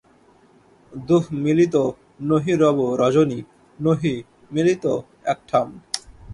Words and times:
দুঁহু 0.93 1.29
মিলত 1.43 1.75
নহীঁ 2.29 2.57
রব 2.61 2.77
রজনী 3.01 3.39
নহীঁ 3.79 4.17
মিলত 4.51 4.83
একঠাম। 5.25 5.67